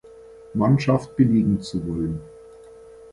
Mannschaft 0.55 1.15
belegen 1.15 1.61
zu 1.61 1.85
wollen. 1.87 2.19